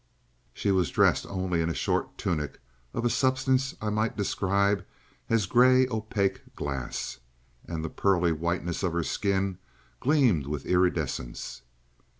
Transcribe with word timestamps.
"She 0.51 0.71
was 0.71 0.89
dressed 0.89 1.27
only 1.27 1.61
in 1.61 1.69
a 1.69 1.75
short 1.75 2.17
tunic 2.17 2.57
of 2.91 3.05
a 3.05 3.09
substance 3.11 3.75
I 3.79 3.91
might 3.91 4.17
describe 4.17 4.83
as 5.29 5.45
gray 5.45 5.87
opaque 5.89 6.41
glass, 6.55 7.19
and 7.67 7.85
the 7.85 7.89
pearly 7.91 8.31
whiteness 8.31 8.81
of 8.81 8.93
her 8.93 9.03
skin 9.03 9.59
gleamed 9.99 10.47
with 10.47 10.65
iridescence. 10.65 11.61